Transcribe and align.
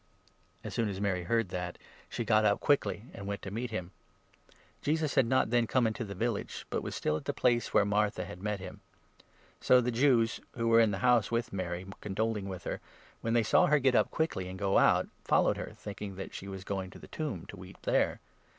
As 0.63 0.73
soon 0.73 0.89
as 0.89 0.99
Mary 0.99 1.25
heard 1.25 1.49
that, 1.49 1.77
she 2.09 2.25
got 2.25 2.43
up 2.43 2.59
quickly, 2.59 3.03
and 3.13 3.27
went 3.27 3.43
to 3.43 3.49
29 3.51 3.53
meet 3.63 3.69
him. 3.69 3.91
Jesus 4.81 5.13
had 5.13 5.27
not 5.27 5.51
then 5.51 5.67
come 5.67 5.85
into 5.85 6.03
the 6.03 6.15
village, 6.15 6.65
but 6.71 6.81
was 6.81 6.95
30 6.95 6.99
still 6.99 7.17
at 7.17 7.25
the 7.25 7.35
place 7.35 7.71
where 7.71 7.85
Martha 7.85 8.25
nad 8.27 8.41
met 8.41 8.59
him. 8.59 8.81
So 9.59 9.79
the 9.79 9.91
Jews, 9.91 10.37
who 10.53 10.65
31 10.65 10.69
were 10.71 10.79
in 10.79 10.89
the 10.89 10.97
house 11.05 11.29
with 11.29 11.53
Mary, 11.53 11.85
condoling 12.01 12.49
with 12.49 12.63
her, 12.63 12.81
when 13.21 13.33
they 13.33 13.43
saw 13.43 13.67
her 13.67 13.77
get 13.77 13.93
up 13.93 14.09
quickly 14.09 14.47
and 14.47 14.57
go 14.57 14.79
out, 14.79 15.07
followed 15.23 15.57
her, 15.57 15.71
thinking 15.75 16.15
that 16.15 16.33
she 16.33 16.47
was 16.47 16.63
going 16.63 16.89
to 16.89 16.97
the 16.97 17.07
tomb 17.07 17.45
ki 17.45 17.55
weep 17.57 17.77
there. 17.83 18.19